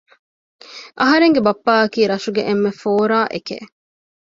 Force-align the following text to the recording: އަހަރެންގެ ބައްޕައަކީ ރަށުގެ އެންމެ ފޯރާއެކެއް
އަހަރެންގެ 0.99 1.41
ބައްޕައަކީ 1.45 2.01
ރަށުގެ 2.11 2.41
އެންމެ 2.47 2.71
ފޯރާއެކެއް 2.81 3.69